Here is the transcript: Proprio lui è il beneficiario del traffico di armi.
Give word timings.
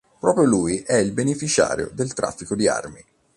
Proprio 0.19 0.45
lui 0.47 0.79
è 0.79 0.95
il 0.95 1.11
beneficiario 1.11 1.91
del 1.93 2.13
traffico 2.13 2.55
di 2.55 2.67
armi. 2.67 3.05